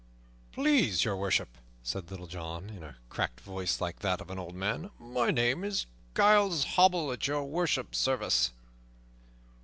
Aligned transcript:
"Please 0.51 1.05
Your 1.05 1.15
Worship," 1.15 1.59
said 1.83 2.09
Little 2.09 2.25
John, 2.25 2.71
in 2.71 2.81
a 2.81 2.95
cracked 3.07 3.39
voice 3.41 3.79
like 3.79 3.99
that 3.99 4.19
of 4.19 4.31
an 4.31 4.39
old 4.39 4.55
man, 4.55 4.89
"my 4.97 5.29
name 5.29 5.63
is 5.63 5.85
Giles 6.17 6.63
Hobble, 6.73 7.11
at 7.11 7.27
Your 7.27 7.45
Worship's 7.45 7.99
service." 7.99 8.51